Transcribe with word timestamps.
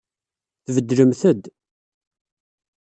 Tbeddlemt-d. 0.65 1.43